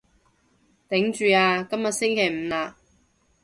[0.89, 2.73] 頂住啊，今日星期五喇